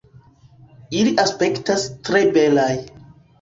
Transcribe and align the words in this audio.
Ili 1.01 1.11
aspektas 1.23 1.85
tre 2.09 2.23
belaj. 2.39 2.73